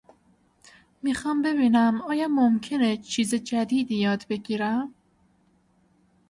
[1.03, 4.93] میخوام ببینم آیا ممکنه چیز جدیدی یاد بگیرم؟